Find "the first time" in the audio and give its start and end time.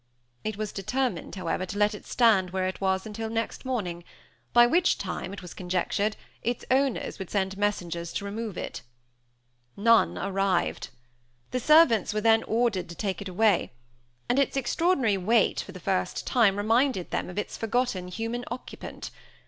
15.71-16.57